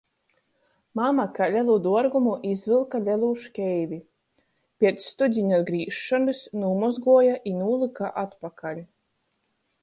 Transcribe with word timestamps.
Mama 0.99 1.25
kai 1.39 1.49
lelu 1.55 1.73
duorgumu 1.87 2.33
izvylka 2.51 3.01
lelū 3.09 3.29
škīvi, 3.41 3.99
piec 4.85 5.05
studiņa 5.11 5.61
grīzšonys 5.69 6.41
nūmozguoja 6.65 7.37
i 7.53 7.55
nūlyka 7.61 8.11
atpakaļ. 8.25 8.83